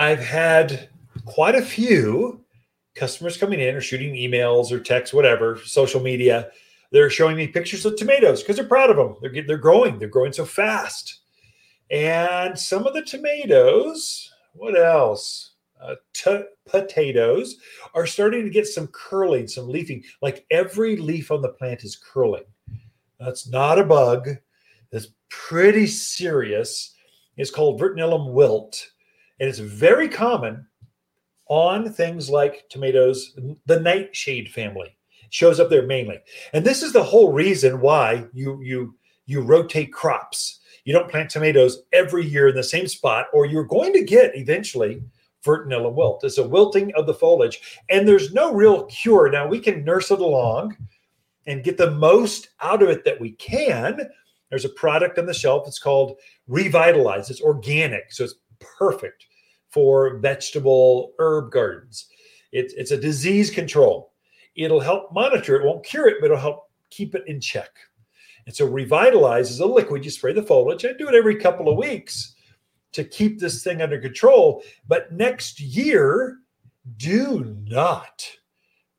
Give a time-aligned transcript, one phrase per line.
[0.00, 0.88] I've had
[1.26, 2.42] quite a few
[2.94, 6.50] customers coming in or shooting emails or texts, whatever, social media.
[6.90, 9.16] They're showing me pictures of tomatoes because they're proud of them.
[9.20, 9.98] They're they're growing.
[9.98, 11.20] They're growing so fast.
[11.90, 15.52] And some of the tomatoes, what else?
[15.78, 17.56] Uh, t- potatoes
[17.94, 20.02] are starting to get some curling, some leafing.
[20.22, 22.44] Like every leaf on the plant is curling.
[23.18, 24.30] That's not a bug.
[24.92, 26.94] That's pretty serious.
[27.36, 28.90] It's called Verticillium wilt,
[29.40, 30.66] and it's very common
[31.48, 34.96] on things like tomatoes, the nightshade family
[35.30, 36.20] shows up there mainly.
[36.52, 38.94] And this is the whole reason why you you
[39.26, 40.60] you rotate crops.
[40.84, 44.36] You don't plant tomatoes every year in the same spot, or you're going to get
[44.36, 45.02] eventually
[45.44, 46.24] Verticillium wilt.
[46.24, 49.30] It's a wilting of the foliage, and there's no real cure.
[49.30, 50.76] Now we can nurse it along
[51.46, 54.00] and get the most out of it that we can.
[54.50, 55.66] There's a product on the shelf.
[55.66, 57.30] It's called Revitalize.
[57.30, 59.26] It's organic, so it's perfect
[59.68, 62.06] for vegetable herb gardens.
[62.52, 64.12] It's it's a disease control.
[64.56, 67.70] It'll help monitor it, won't cure it, but it'll help keep it in check.
[68.46, 70.04] And so revitalize is a liquid.
[70.04, 70.84] You spray the foliage.
[70.84, 72.34] I do it every couple of weeks
[72.92, 74.64] to keep this thing under control.
[74.88, 76.38] But next year,
[76.96, 78.28] do not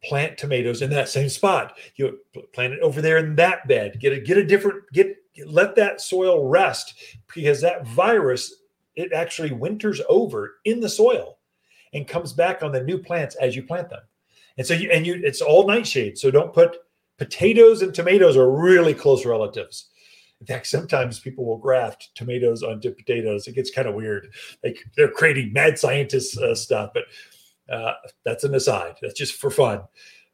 [0.03, 1.78] plant tomatoes in that same spot.
[1.96, 2.20] You
[2.53, 4.00] plant it over there in that bed.
[4.00, 6.94] Get a get a different get let that soil rest
[7.34, 8.61] because that virus
[8.95, 11.38] it actually winters over in the soil
[11.94, 14.02] and comes back on the new plants as you plant them.
[14.58, 16.17] And so you and you it's all nightshade.
[16.17, 16.78] So don't put
[17.17, 19.89] potatoes and tomatoes are really close relatives.
[20.39, 23.47] In fact, sometimes people will graft tomatoes onto potatoes.
[23.47, 24.34] It gets kind of weird.
[24.64, 27.03] Like they're creating mad scientist uh, stuff, but
[27.73, 27.94] uh,
[28.25, 28.95] that's an aside.
[29.02, 29.84] That's just for fun.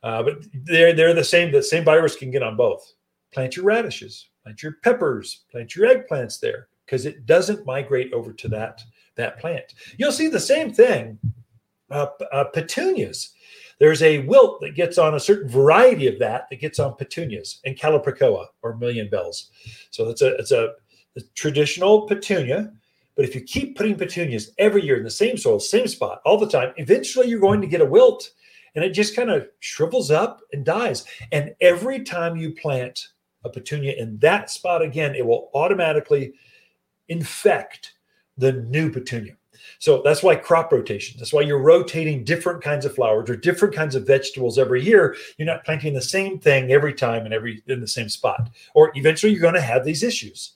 [0.03, 1.51] Uh, but they're they're the same.
[1.51, 2.93] The same virus can get on both.
[3.33, 8.33] Plant your radishes, plant your peppers, plant your eggplants there because it doesn't migrate over
[8.33, 8.81] to that
[9.15, 9.73] that plant.
[9.97, 11.19] You'll see the same thing.
[11.89, 13.33] Uh, uh, petunias.
[13.79, 17.61] There's a wilt that gets on a certain variety of that that gets on petunias
[17.65, 19.51] and calibrachoa or million bells.
[19.91, 20.73] So it's a it's a,
[21.15, 22.73] a traditional petunia.
[23.15, 26.37] But if you keep putting petunias every year in the same soil, same spot, all
[26.37, 28.29] the time, eventually you're going to get a wilt
[28.75, 31.03] and it just kind of shrivels up and dies.
[31.31, 33.07] And every time you plant
[33.43, 36.33] a petunia in that spot again, it will automatically
[37.09, 37.93] infect
[38.37, 39.33] the new petunia.
[39.79, 41.17] So that's why crop rotation.
[41.17, 45.15] That's why you're rotating different kinds of flowers or different kinds of vegetables every year.
[45.37, 48.49] You're not planting the same thing every time and every in the same spot.
[48.73, 50.53] Or eventually you're going to have these issues.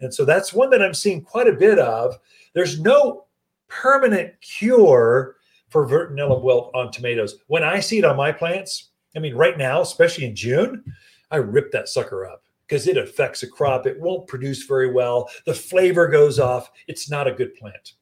[0.00, 2.18] And so that's one that I'm seeing quite a bit of.
[2.52, 3.26] There's no
[3.68, 5.36] permanent cure
[5.68, 7.38] for Verticillium wilt on tomatoes.
[7.46, 10.84] When I see it on my plants, I mean, right now, especially in June,
[11.30, 12.43] I rip that sucker up
[12.74, 13.86] because it affects a crop.
[13.86, 15.30] It won't produce very well.
[15.46, 16.72] The flavor goes off.
[16.88, 17.92] It's not a good plant.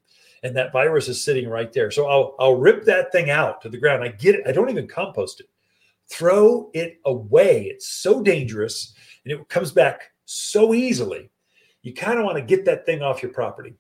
[0.43, 1.91] And that virus is sitting right there.
[1.91, 4.03] So I'll, I'll rip that thing out to the ground.
[4.03, 4.47] I get it.
[4.47, 5.51] I don't even compost it.
[6.09, 7.65] Throw it away.
[7.65, 8.95] It's so dangerous
[9.27, 11.31] and it comes back so easily.
[11.83, 13.75] You kind of want to get that thing off your property.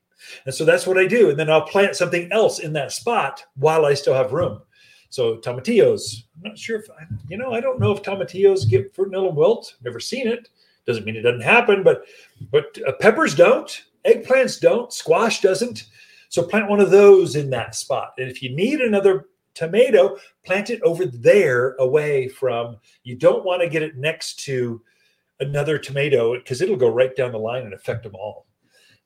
[0.44, 1.30] And so that's what I do.
[1.30, 4.60] And then I'll plant something else in that spot while I still have room.
[5.08, 8.94] So tomatillos, I'm not sure if I, you know, I don't know if tomatillos get
[8.94, 9.76] Verticillium wilt.
[9.82, 10.50] Never seen it.
[10.86, 12.04] Doesn't mean it doesn't happen, but
[12.50, 15.84] but uh, peppers don't, eggplants don't, squash doesn't.
[16.28, 18.14] So plant one of those in that spot.
[18.18, 22.78] And if you need another tomato, plant it over there away from.
[23.04, 24.82] You don't want to get it next to
[25.40, 28.46] another tomato because it'll go right down the line and affect them all.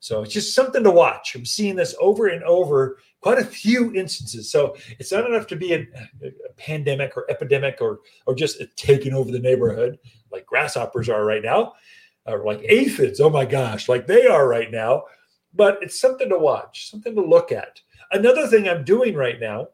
[0.01, 1.35] So it's just something to watch.
[1.35, 4.51] I'm seeing this over and over, quite a few instances.
[4.51, 5.81] So it's not enough to be a,
[6.23, 9.99] a pandemic or epidemic or or just taking over the neighborhood
[10.31, 11.73] like grasshoppers are right now,
[12.27, 13.21] or like aphids.
[13.21, 15.05] Oh my gosh, like they are right now.
[15.55, 17.81] But it's something to watch, something to look at.
[18.13, 19.69] Another thing I'm doing right now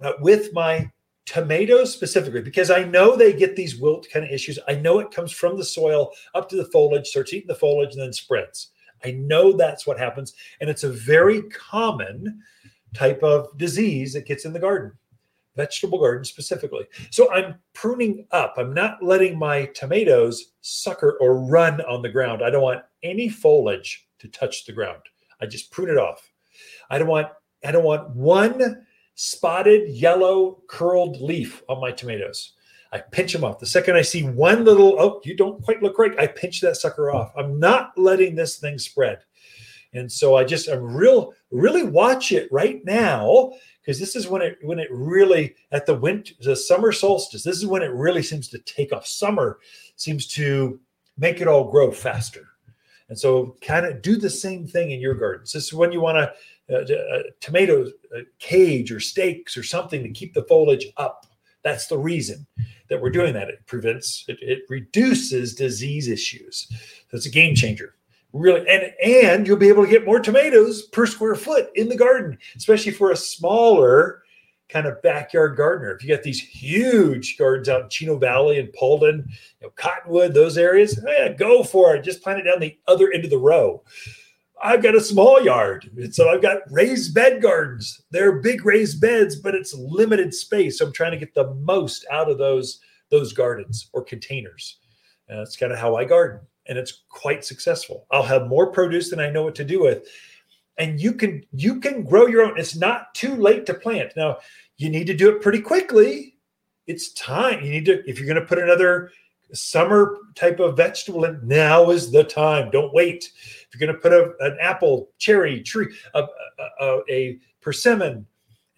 [0.00, 0.90] uh, with my
[1.24, 4.58] tomatoes specifically, because I know they get these wilt kind of issues.
[4.68, 7.92] I know it comes from the soil up to the foliage, starts eating the foliage,
[7.92, 8.72] and then spreads.
[9.04, 10.34] I know that's what happens.
[10.60, 12.42] And it's a very common
[12.94, 14.92] type of disease that gets in the garden
[15.56, 16.84] vegetable garden specifically.
[17.10, 18.54] So I'm pruning up.
[18.58, 22.42] I'm not letting my tomatoes sucker or run on the ground.
[22.44, 25.00] I don't want any foliage to touch the ground.
[25.40, 26.30] I just prune it off.
[26.90, 27.28] I don't want
[27.64, 32.52] I don't want one spotted yellow curled leaf on my tomatoes.
[32.96, 33.58] I pinch them off.
[33.58, 36.76] The second I see one little, oh, you don't quite look right, I pinch that
[36.76, 37.32] sucker off.
[37.36, 39.18] I'm not letting this thing spread.
[39.92, 44.42] And so I just I'm real really watch it right now because this is when
[44.42, 48.22] it when it really at the winter the summer solstice this is when it really
[48.22, 49.58] seems to take off summer
[49.94, 50.78] seems to
[51.16, 52.48] make it all grow faster
[53.08, 56.00] and so kind of do the same thing in your gardens this is when you
[56.00, 56.32] want to
[57.40, 61.26] tomato uh, cage or stakes or something to keep the foliage up.
[61.62, 62.46] That's the reason
[62.88, 63.48] that we're doing that.
[63.48, 66.66] It prevents, it, it reduces disease issues.
[67.10, 67.94] So it's a game changer.
[68.32, 71.96] Really, and and you'll be able to get more tomatoes per square foot in the
[71.96, 74.24] garden, especially for a smaller
[74.68, 75.94] kind of backyard gardener.
[75.94, 80.34] If you got these huge gardens out in Chino Valley and Paulden, you know, Cottonwood,
[80.34, 82.02] those areas, yeah, go for it.
[82.02, 83.82] Just plant it down the other end of the row.
[84.62, 85.90] I've got a small yard.
[85.96, 88.02] And so I've got raised bed gardens.
[88.10, 90.78] They're big raised beds, but it's limited space.
[90.78, 92.80] So I'm trying to get the most out of those,
[93.10, 94.78] those gardens or containers.
[95.28, 96.40] And that's kind of how I garden.
[96.66, 98.06] And it's quite successful.
[98.10, 100.06] I'll have more produce than I know what to do with.
[100.78, 102.58] And you can you can grow your own.
[102.58, 104.12] It's not too late to plant.
[104.16, 104.38] Now,
[104.76, 106.36] you need to do it pretty quickly.
[106.86, 107.64] It's time.
[107.64, 109.10] You need to, if you're going to put another
[109.52, 112.70] summer type of vegetable in, now is the time.
[112.70, 116.24] Don't wait If you're going to put a, an apple, cherry, tree, a,
[116.80, 118.26] a, a persimmon,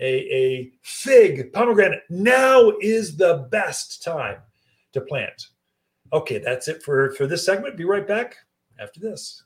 [0.01, 4.39] a, a fig, pomegranate, now is the best time
[4.93, 5.49] to plant.
[6.13, 7.77] Okay, that's it for, for this segment.
[7.77, 8.37] Be right back
[8.81, 9.37] after this.